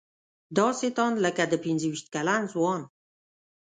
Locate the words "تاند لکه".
0.97-1.43